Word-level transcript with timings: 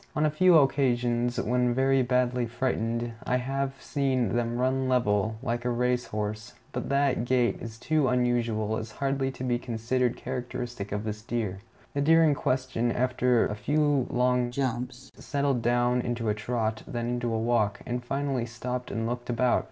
On 0.15 0.25
a 0.25 0.31
few 0.31 0.57
occasions, 0.57 1.39
when 1.39 1.75
very 1.75 2.01
badly 2.01 2.47
frightened, 2.47 3.13
I 3.23 3.37
have 3.37 3.79
seen 3.79 4.35
them 4.35 4.57
run 4.57 4.89
level, 4.89 5.35
like 5.43 5.63
a 5.63 5.69
race 5.69 6.05
horse; 6.07 6.55
but 6.71 6.89
that 6.89 7.23
gait 7.23 7.61
is 7.61 7.79
so 7.79 8.07
unusual 8.07 8.77
as 8.77 8.93
hardly 8.93 9.29
to 9.29 9.43
be 9.43 9.59
considered 9.59 10.17
characteristic 10.17 10.91
of 10.91 11.03
this 11.03 11.21
deer. 11.21 11.59
The 11.93 12.01
deer 12.01 12.23
in 12.23 12.33
question, 12.33 12.91
after 12.91 13.45
a 13.45 13.53
few 13.53 14.07
long 14.09 14.49
jumps, 14.49 15.11
settled 15.19 15.61
down 15.61 16.01
into 16.01 16.29
a 16.29 16.33
trot, 16.33 16.81
then 16.87 17.05
into 17.09 17.31
a 17.31 17.37
walk, 17.37 17.81
and 17.85 18.03
finally 18.03 18.47
stopped 18.47 18.89
and 18.89 19.05
looked 19.05 19.29
about. 19.29 19.59